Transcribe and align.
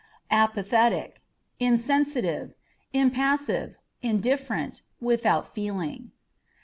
Apathetic 0.31 1.17
â€" 1.17 1.21
insensitive, 1.59 2.55
impassive, 2.91 3.75
indifferent, 4.01 4.81
without 4.99 5.53
feeling. 5.53 6.09